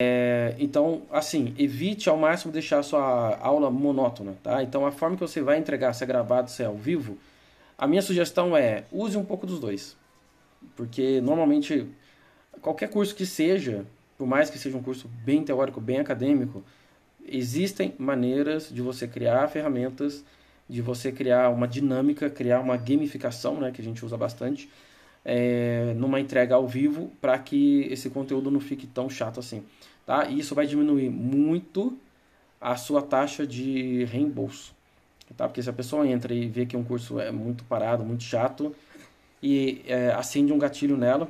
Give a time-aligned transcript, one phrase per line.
[0.00, 4.62] É, então, assim, evite ao máximo deixar a sua aula monótona, tá?
[4.62, 7.18] Então, a forma que você vai entregar, se é gravado, se é ao vivo,
[7.76, 9.96] a minha sugestão é use um pouco dos dois.
[10.76, 11.86] Porque normalmente
[12.60, 13.84] qualquer curso que seja,
[14.16, 16.62] por mais que seja um curso bem teórico, bem acadêmico,
[17.26, 20.24] existem maneiras de você criar ferramentas,
[20.68, 24.68] de você criar uma dinâmica, criar uma gamificação, né, que a gente usa bastante,
[25.24, 29.62] é, numa entrega ao vivo, para que esse conteúdo não fique tão chato assim.
[30.06, 30.26] Tá?
[30.26, 31.98] E isso vai diminuir muito
[32.60, 34.74] a sua taxa de reembolso.
[35.36, 35.46] Tá?
[35.46, 38.74] Porque se a pessoa entra e vê que um curso é muito parado, muito chato,
[39.42, 41.28] e é, acende um gatilho nela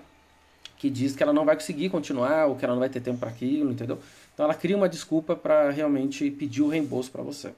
[0.79, 3.19] que diz que ela não vai conseguir continuar ou que ela não vai ter tempo
[3.19, 3.99] para aquilo, entendeu?
[4.33, 7.53] Então ela cria uma desculpa para realmente pedir o reembolso para você.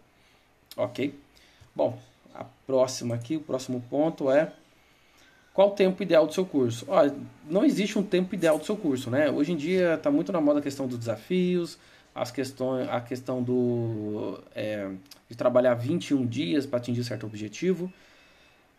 [0.76, 1.14] Ok?
[1.76, 1.98] Bom,
[2.34, 4.50] a próxima aqui, o próximo ponto é
[5.52, 6.86] qual o tempo ideal do seu curso?
[6.88, 7.14] Olha,
[7.48, 9.30] não existe um tempo ideal do seu curso, né?
[9.30, 11.78] Hoje em dia está muito na moda a questão dos desafios,
[12.14, 14.90] as questões, a questão do, é,
[15.28, 17.92] de trabalhar 21 dias para atingir certo objetivo.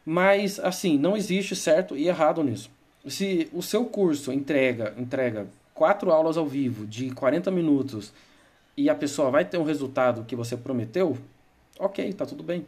[0.05, 2.69] Mas, assim, não existe certo e errado nisso.
[3.05, 8.13] Se o seu curso entrega, entrega quatro aulas ao vivo de 40 minutos
[8.77, 11.17] e a pessoa vai ter um resultado que você prometeu,
[11.79, 12.65] ok, tá tudo bem.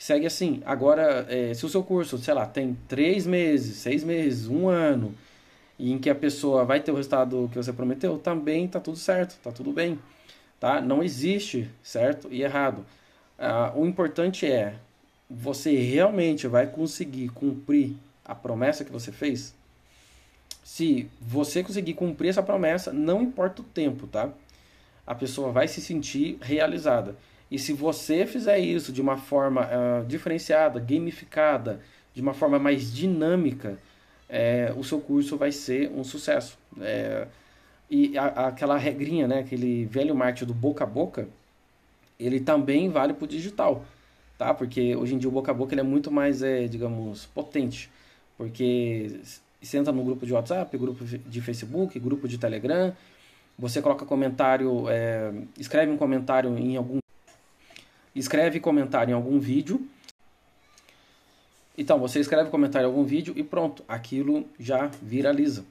[0.00, 0.62] Segue assim.
[0.64, 5.14] Agora, é, se o seu curso, sei lá, tem três meses, seis meses, um ano,
[5.78, 8.96] e em que a pessoa vai ter o resultado que você prometeu, também tá tudo
[8.96, 9.98] certo, tá tudo bem.
[10.58, 10.80] Tá?
[10.80, 12.86] Não existe certo e errado.
[13.38, 14.76] Ah, o importante é
[15.28, 19.54] você realmente vai conseguir cumprir a promessa que você fez?
[20.64, 24.30] Se você conseguir cumprir essa promessa, não importa o tempo, tá?
[25.06, 27.14] A pessoa vai se sentir realizada.
[27.50, 31.80] E se você fizer isso de uma forma uh, diferenciada, gamificada,
[32.14, 33.78] de uma forma mais dinâmica,
[34.28, 36.56] é, o seu curso vai ser um sucesso.
[36.80, 37.26] É,
[37.90, 41.28] e a, aquela regrinha, né, aquele velho marketing do boca a boca,
[42.18, 43.84] ele também vale para o digital
[44.40, 44.54] tá?
[44.54, 47.90] Porque hoje em dia o boca a boca ele é muito mais, é, digamos, potente,
[48.38, 49.20] porque
[49.60, 52.96] você entra no grupo de WhatsApp, grupo de Facebook, grupo de Telegram,
[53.58, 56.99] você coloca comentário, é, escreve um comentário em algum,
[58.14, 59.86] escreve comentário em algum vídeo.
[61.76, 65.64] Então você escreve comentário em algum vídeo e pronto, aquilo já viraliza.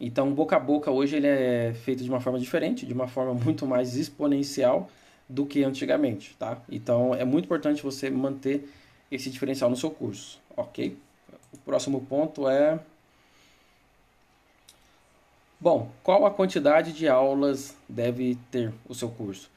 [0.00, 3.34] Então boca a boca hoje ele é feito de uma forma diferente, de uma forma
[3.42, 4.90] muito mais exponencial
[5.28, 6.58] do que antigamente, tá?
[6.70, 8.68] Então é muito importante você manter
[9.10, 10.96] esse diferencial no seu curso, ok?
[11.52, 12.78] O próximo ponto é
[15.60, 19.50] Bom, qual a quantidade de aulas deve ter o seu curso?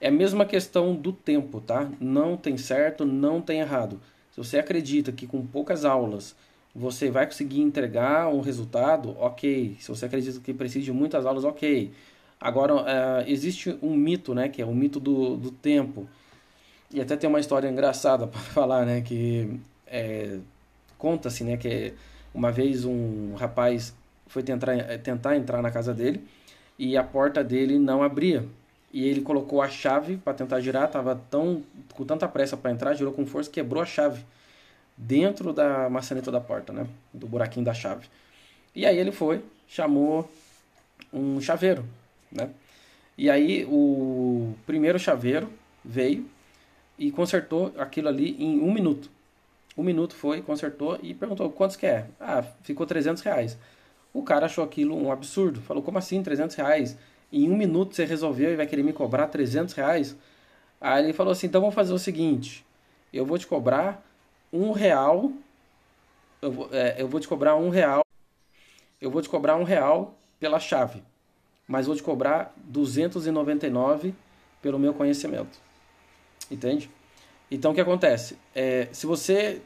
[0.00, 1.90] É a mesma questão do tempo, tá?
[2.00, 4.00] Não tem certo, não tem errado.
[4.30, 6.36] Se você acredita que com poucas aulas
[6.74, 9.76] você vai conseguir entregar um resultado, ok.
[9.80, 11.90] Se você acredita que precisa de muitas aulas, ok.
[12.38, 12.84] Agora, uh,
[13.26, 16.06] existe um mito, né, que é o mito do, do tempo.
[16.92, 20.38] E até tem uma história engraçada para falar, né, que é,
[20.98, 21.94] conta-se, né, que
[22.34, 23.94] uma vez um rapaz
[24.26, 26.22] foi tentar, tentar entrar na casa dele
[26.78, 28.44] e a porta dele não abria.
[28.96, 31.62] E ele colocou a chave para tentar girar, tava tão
[31.92, 34.24] com tanta pressa para entrar, girou com força, quebrou a chave
[34.96, 38.06] dentro da maçaneta da porta, né, do buraquinho da chave.
[38.74, 40.26] E aí ele foi, chamou
[41.12, 41.84] um chaveiro
[42.32, 42.48] né?
[43.18, 45.52] E aí o primeiro chaveiro
[45.84, 46.26] veio
[46.98, 49.10] e consertou aquilo ali em um minuto.
[49.76, 52.06] Um minuto foi, consertou e perguntou quantos que é?
[52.18, 53.58] Ah, ficou 300 reais.
[54.14, 55.60] O cara achou aquilo um absurdo.
[55.60, 56.96] Falou, como assim 300 reais?
[57.32, 60.16] Em um minuto você resolveu e vai querer me cobrar 300 reais?
[60.80, 62.64] Aí ele falou assim, então vamos fazer o seguinte.
[63.12, 64.04] Eu vou te cobrar
[64.52, 65.32] um real.
[66.40, 68.02] Eu vou, é, eu vou te cobrar um real.
[69.00, 71.02] Eu vou te cobrar um real pela chave
[71.66, 74.14] mas vou te cobrar 299
[74.62, 75.58] pelo meu conhecimento.
[76.50, 76.90] Entende?
[77.50, 78.38] Então o que acontece?
[78.54, 79.60] É, se você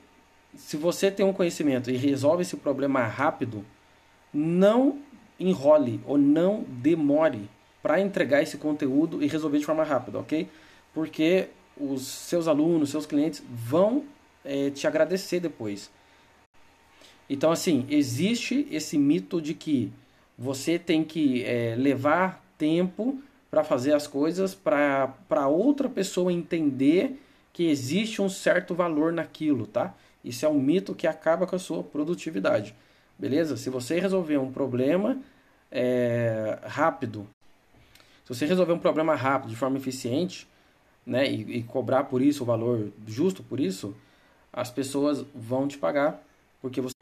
[0.57, 3.65] se você tem um conhecimento e resolve esse problema rápido,
[4.35, 4.99] não
[5.41, 7.49] enrole ou não demore
[7.83, 10.49] para entregar esse conteúdo e resolver de forma rápida, ok?
[10.93, 14.05] Porque os seus alunos, seus clientes vão
[14.45, 15.91] é, te agradecer depois.
[17.29, 19.91] Então, assim, existe esse mito de que
[20.37, 23.21] você tem que é, levar tempo
[23.51, 27.21] para fazer as coisas para outra pessoa entender
[27.53, 29.95] que existe um certo valor naquilo, tá?
[30.25, 32.75] Isso é um mito que acaba com a sua produtividade,
[33.19, 33.57] beleza?
[33.57, 35.21] Se você resolver um problema
[35.71, 37.27] é, rápido,
[38.25, 40.47] se você resolver um problema rápido, de forma eficiente,
[41.05, 43.95] né, e, e cobrar por isso o valor justo por isso,
[44.53, 46.23] as pessoas vão te pagar
[46.61, 46.95] porque você,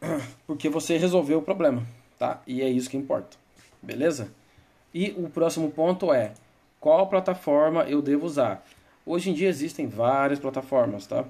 [0.46, 1.86] porque você resolveu o problema
[2.18, 2.42] tá?
[2.46, 3.36] E é isso que importa,
[3.80, 4.30] beleza?
[4.92, 6.32] E o próximo ponto é
[6.80, 8.66] qual plataforma eu devo usar.
[9.06, 11.24] Hoje em dia existem várias plataformas, tá?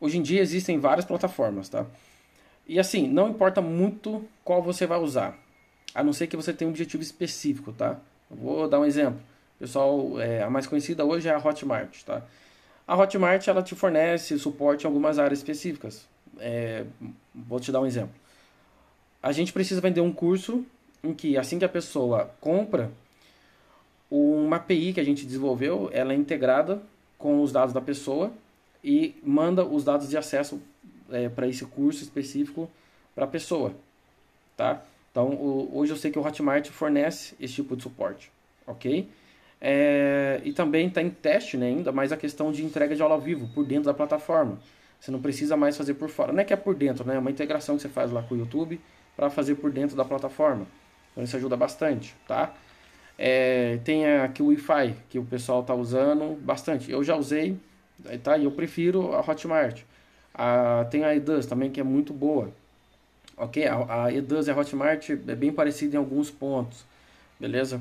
[0.00, 1.84] Hoje em dia existem várias plataformas, tá?
[2.68, 5.38] E assim, não importa muito qual você vai usar,
[5.94, 7.98] a não ser que você tenha um objetivo específico, tá?
[8.30, 9.20] vou dar um exemplo.
[9.58, 12.22] Pessoal, é, a mais conhecida hoje é a Hotmart, tá?
[12.86, 16.06] A Hotmart ela te fornece suporte em algumas áreas específicas.
[16.38, 16.84] É,
[17.34, 18.14] vou te dar um exemplo.
[19.22, 20.64] A gente precisa vender um curso
[21.02, 22.90] em que assim que a pessoa compra,
[24.10, 26.80] uma API que a gente desenvolveu, ela é integrada
[27.18, 28.32] com os dados da pessoa
[28.82, 30.62] e manda os dados de acesso
[31.10, 32.70] é, para esse curso específico
[33.14, 33.74] para a pessoa,
[34.56, 34.82] tá?
[35.10, 38.30] Então, o, hoje eu sei que o Hotmart fornece esse tipo de suporte,
[38.66, 39.08] ok?
[39.60, 43.14] É, e também está em teste né, ainda mais a questão de entrega de aula
[43.14, 44.58] ao vivo por dentro da plataforma.
[45.00, 46.32] Você não precisa mais fazer por fora.
[46.32, 47.16] Não é que é por dentro, né?
[47.16, 48.80] É uma integração que você faz lá com o YouTube
[49.16, 50.66] para fazer por dentro da plataforma.
[51.12, 52.54] Então isso ajuda bastante, tá?
[53.16, 56.90] É, tem aqui o Wi-Fi que o pessoal está usando bastante.
[56.90, 57.56] Eu já usei,
[58.22, 58.36] tá?
[58.38, 59.82] E eu prefiro a Hotmart.
[60.34, 62.52] A, tem a Eduz também que é muito boa.
[63.36, 63.64] Ok?
[63.66, 66.84] A, a e a Hotmart é bem parecida em alguns pontos,
[67.38, 67.80] beleza?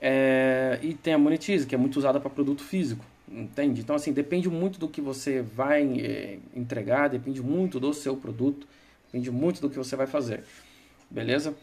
[0.00, 3.80] É, e tem a Monetize, que é muito usada para produto físico, entende?
[3.80, 8.66] Então, assim, depende muito do que você vai é, entregar, depende muito do seu produto,
[9.06, 10.44] depende muito do que você vai fazer,
[11.10, 11.54] beleza?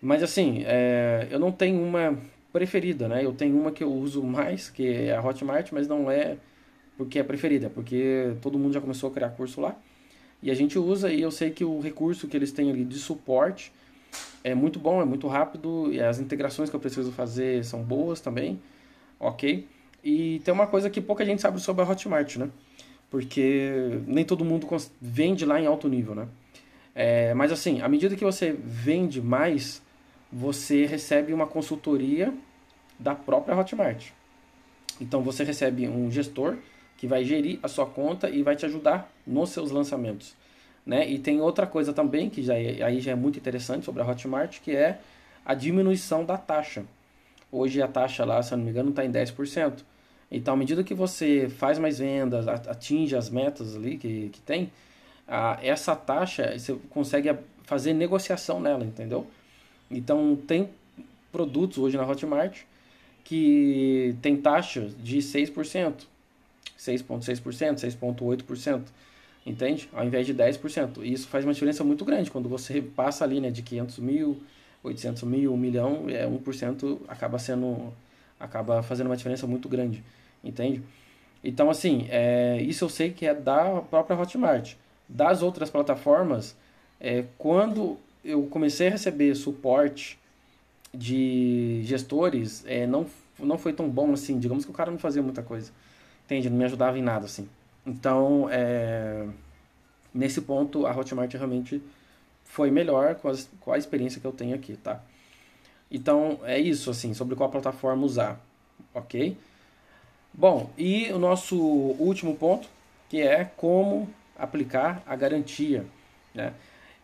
[0.00, 2.18] Mas, assim, é, eu não tenho uma
[2.52, 3.22] preferida, né?
[3.22, 6.38] Eu tenho uma que eu uso mais, que é a Hotmart, mas não é
[6.96, 9.76] porque é preferida, porque todo mundo já começou a criar curso lá.
[10.42, 12.98] E a gente usa e eu sei que o recurso que eles têm ali de
[12.98, 13.72] suporte
[14.42, 18.20] é muito bom, é muito rápido e as integrações que eu preciso fazer são boas
[18.20, 18.60] também,
[19.18, 19.66] ok?
[20.02, 22.48] E tem uma coisa que pouca gente sabe sobre a Hotmart, né?
[23.10, 24.66] Porque nem todo mundo
[25.00, 26.28] vende lá em alto nível, né?
[26.94, 29.82] É, mas assim, à medida que você vende mais,
[30.32, 32.32] você recebe uma consultoria
[32.98, 34.08] da própria Hotmart.
[35.00, 36.56] Então você recebe um gestor
[37.00, 40.36] que vai gerir a sua conta e vai te ajudar nos seus lançamentos.
[40.84, 41.08] Né?
[41.08, 44.06] E tem outra coisa também que já é, aí já é muito interessante sobre a
[44.06, 44.98] Hotmart, que é
[45.42, 46.84] a diminuição da taxa.
[47.50, 49.78] Hoje a taxa lá, se eu não me engano, está em 10%.
[50.30, 54.70] Então, à medida que você faz mais vendas, atinge as metas ali que, que tem,
[55.26, 59.26] a, essa taxa você consegue fazer negociação nela, entendeu?
[59.90, 60.68] Então, tem
[61.32, 62.60] produtos hoje na Hotmart
[63.24, 66.09] que tem taxas de 6%,
[66.78, 68.82] 6,6%, 6,8%,
[69.44, 69.88] entende?
[69.92, 71.02] Ao invés de 10%.
[71.02, 72.30] E isso faz uma diferença muito grande.
[72.30, 74.42] Quando você passa ali né, de 500 mil,
[74.82, 77.92] 800 mil, 1 milhão, é 1% acaba sendo
[78.38, 80.02] acaba fazendo uma diferença muito grande,
[80.42, 80.82] entende?
[81.44, 84.74] Então, assim, é, isso eu sei que é da própria Hotmart.
[85.06, 86.56] Das outras plataformas,
[86.98, 90.18] é, quando eu comecei a receber suporte
[90.92, 93.06] de gestores, é, não,
[93.38, 94.38] não foi tão bom assim.
[94.38, 95.70] Digamos que o cara não fazia muita coisa.
[96.30, 96.48] Entende?
[96.48, 97.48] Não me ajudava em nada, assim.
[97.84, 99.26] Então, é,
[100.14, 101.82] nesse ponto, a Hotmart realmente
[102.44, 105.00] foi melhor com, as, com a experiência que eu tenho aqui, tá?
[105.90, 108.40] Então, é isso, assim, sobre qual plataforma usar,
[108.94, 109.36] ok?
[110.32, 112.68] Bom, e o nosso último ponto,
[113.08, 115.84] que é como aplicar a garantia,
[116.32, 116.54] né?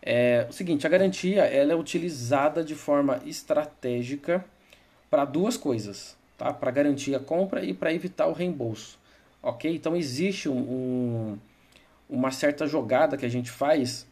[0.01, 4.45] É o seguinte, a garantia ela é utilizada de forma estratégica
[5.09, 6.53] para duas coisas, tá?
[6.53, 8.97] Para garantir a compra e para evitar o reembolso
[9.41, 9.73] ok?
[9.73, 11.37] Então existe um, um,
[12.09, 14.05] uma certa jogada que a gente faz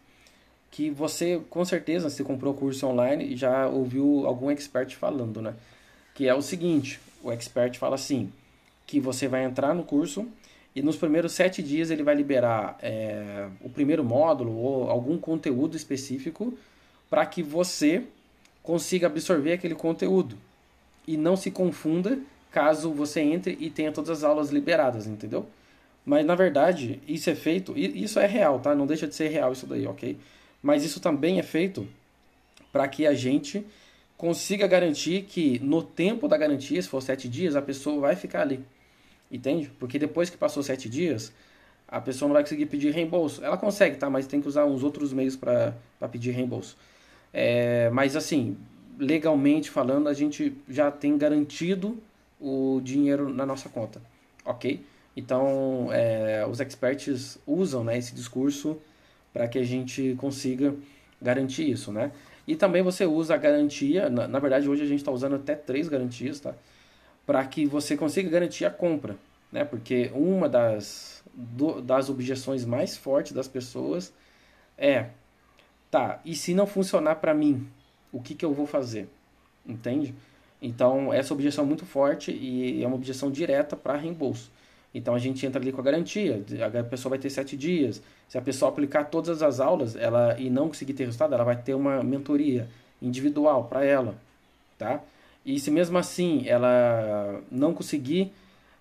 [0.72, 5.54] que você, com certeza, se comprou curso online, já ouviu algum expert falando, né?
[6.14, 8.30] Que é o seguinte, o expert fala assim,
[8.86, 10.28] que você vai entrar no curso
[10.76, 15.78] e nos primeiros sete dias ele vai liberar é, o primeiro módulo ou algum conteúdo
[15.78, 16.54] específico
[17.10, 18.04] para que você
[18.62, 20.38] consiga absorver aquele conteúdo
[21.08, 22.20] e não se confunda
[22.56, 25.46] caso você entre e tenha todas as aulas liberadas, entendeu?
[26.06, 28.74] Mas na verdade, isso é feito, isso é real, tá?
[28.74, 30.18] Não deixa de ser real isso daí, ok?
[30.64, 31.86] Mas isso também é feito
[32.72, 33.66] para que a gente
[34.16, 38.44] consiga garantir que no tempo da garantia, se for sete dias, a pessoa vai ficar
[38.44, 38.64] ali.
[39.30, 39.70] Entende?
[39.78, 41.34] Porque depois que passou sete dias,
[41.86, 43.44] a pessoa não vai conseguir pedir reembolso.
[43.44, 44.10] Ela consegue, tá?
[44.10, 45.74] Mas tem que usar uns outros meios para
[46.10, 46.78] pedir reembolso.
[47.34, 48.56] É, mas assim,
[48.98, 52.02] legalmente falando, a gente já tem garantido
[52.46, 54.00] o dinheiro na nossa conta,
[54.46, 54.86] ok?
[55.18, 58.78] Então, é, os experts usam né, esse discurso
[59.34, 60.76] para que a gente consiga
[61.20, 62.12] garantir isso, né?
[62.48, 65.56] E também você usa a garantia, na, na verdade hoje a gente está usando até
[65.56, 66.54] três garantias, tá?
[67.26, 69.18] Para que você consiga garantir a compra,
[69.52, 69.66] né?
[69.66, 74.14] Porque uma das, do, das objeções mais fortes das pessoas
[74.78, 75.08] é,
[75.90, 77.68] tá, e se não funcionar para mim,
[78.12, 79.10] o que, que eu vou fazer,
[79.66, 80.14] entende?
[80.62, 84.52] Então, essa objeção é muito forte e é uma objeção direta para reembolso.
[84.94, 86.42] Então, a gente entra ali com a garantia,
[86.80, 88.02] a pessoa vai ter sete dias.
[88.30, 91.58] Se a pessoa aplicar todas as aulas ela e não conseguir ter resultado, ela vai
[91.58, 92.68] ter uma mentoria
[93.02, 94.16] individual para ela,
[94.78, 95.02] tá?
[95.46, 98.32] E se mesmo assim ela não conseguir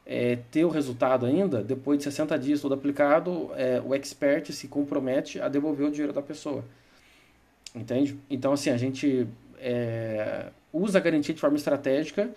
[0.06, 4.68] é, ter o resultado ainda, depois de 60 dias todo aplicado, é, o expert se
[4.68, 6.64] compromete a devolver o dinheiro da pessoa.
[7.74, 8.16] Entende?
[8.30, 9.26] Então, assim, a gente
[9.58, 12.28] é, usa a garantia de forma estratégica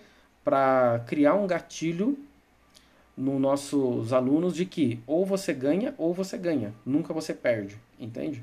[0.44, 2.16] para criar um gatilho
[3.16, 8.42] nos nossos alunos de que ou você ganha ou você ganha, nunca você perde, entende?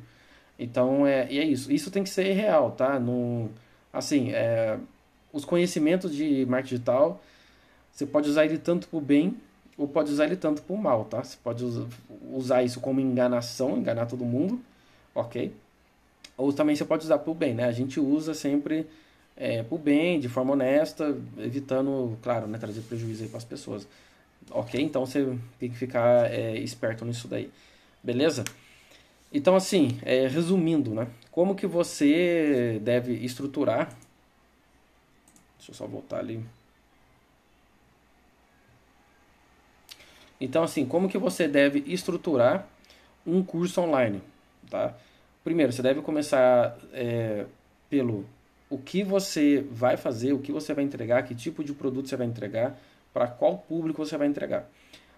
[0.59, 1.71] Então, é, e é isso.
[1.71, 2.99] Isso tem que ser real, tá?
[2.99, 3.49] No,
[3.91, 4.77] assim, é,
[5.31, 7.21] os conhecimentos de marketing digital
[7.95, 9.37] você pode usar ele tanto para o bem
[9.77, 11.23] ou pode usar ele tanto para o mal, tá?
[11.23, 11.63] Você pode
[12.33, 14.59] usar isso como enganação, enganar todo mundo,
[15.13, 15.53] ok?
[16.37, 17.63] Ou também você pode usar para o bem, né?
[17.63, 18.85] A gente usa sempre
[19.37, 23.87] é, bem, de forma honesta, evitando, claro, né, trazer prejuízo para as pessoas.
[24.49, 24.81] Ok?
[24.81, 27.51] Então você tem que ficar é, esperto nisso daí.
[28.03, 28.43] Beleza?
[29.33, 31.07] Então, assim, é, resumindo, né?
[31.31, 33.89] Como que você deve estruturar...
[35.57, 36.45] Deixa eu só voltar ali.
[40.39, 42.67] Então, assim, como que você deve estruturar
[43.25, 44.21] um curso online,
[44.69, 44.95] tá?
[45.43, 47.45] Primeiro, você deve começar é,
[47.89, 48.25] pelo
[48.75, 52.17] o que você vai fazer, o que você vai entregar, que tipo de produto você
[52.17, 52.77] vai entregar,
[53.13, 54.69] para qual público você vai entregar.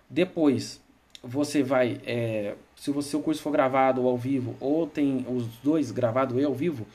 [0.08, 0.80] Depois,
[1.24, 5.48] você vai, é, se o seu curso for gravado ou ao vivo, ou tem os
[5.64, 6.86] dois gravado e ao vivo,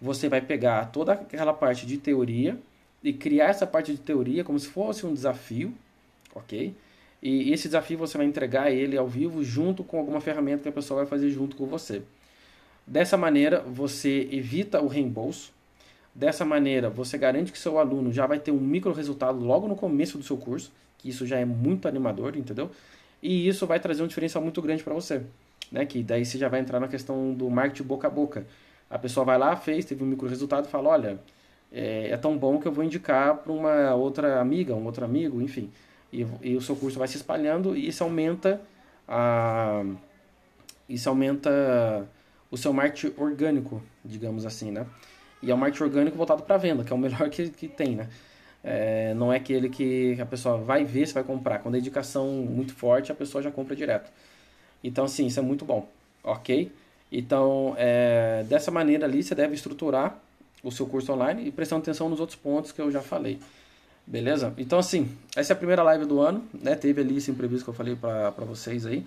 [0.00, 2.58] você vai pegar toda aquela parte de teoria
[3.04, 5.74] e criar essa parte de teoria como se fosse um desafio,
[6.34, 6.74] ok?
[7.22, 10.72] E esse desafio você vai entregar ele ao vivo junto com alguma ferramenta que a
[10.72, 12.00] pessoa vai fazer junto com você.
[12.86, 15.52] Dessa maneira, você evita o reembolso.
[16.18, 19.76] Dessa maneira, você garante que seu aluno já vai ter um micro resultado logo no
[19.76, 22.70] começo do seu curso, que isso já é muito animador, entendeu?
[23.22, 25.22] E isso vai trazer um diferencial muito grande para você,
[25.70, 25.86] né?
[25.86, 28.46] Que daí você já vai entrar na questão do marketing boca a boca.
[28.90, 31.20] A pessoa vai lá, fez, teve um micro resultado fala, olha,
[31.70, 35.40] é, é tão bom que eu vou indicar para uma outra amiga, um outro amigo,
[35.40, 35.70] enfim
[36.12, 38.60] e, e o seu curso vai se espalhando e isso aumenta
[39.06, 39.84] a
[40.88, 42.08] isso aumenta
[42.50, 44.86] o seu marketing orgânico, digamos assim, né?
[45.42, 47.96] E é um marketing orgânico voltado para venda, que é o melhor que, que tem,
[47.96, 48.08] né?
[48.62, 51.60] É, não é aquele que a pessoa vai ver se vai comprar.
[51.60, 54.10] Quando a indicação muito forte, a pessoa já compra direto.
[54.82, 55.88] Então, assim, isso é muito bom,
[56.22, 56.70] ok?
[57.10, 60.18] Então, é, dessa maneira ali, você deve estruturar
[60.62, 63.38] o seu curso online e prestando atenção nos outros pontos que eu já falei.
[64.06, 64.54] Beleza?
[64.56, 66.74] Então, assim, essa é a primeira live do ano, né?
[66.74, 69.04] Teve ali esse imprevisto que eu falei para vocês aí.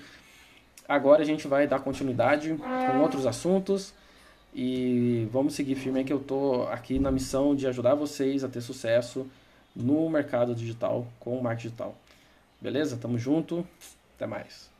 [0.88, 3.93] Agora a gente vai dar continuidade com outros assuntos
[4.53, 8.62] e vamos seguir firme que eu tô aqui na missão de ajudar vocês a ter
[8.62, 9.27] sucesso
[9.75, 11.96] no mercado digital com o marketing digital.
[12.60, 12.98] Beleza?
[12.98, 13.65] Tamo junto.
[14.15, 14.70] Até mais.